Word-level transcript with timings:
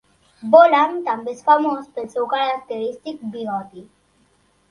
Boland 0.53 1.03
també 1.09 1.33
és 1.33 1.43
famós 1.49 1.91
pel 1.97 2.09
seu 2.13 2.25
característic 2.33 3.23
bigoti. 3.35 3.85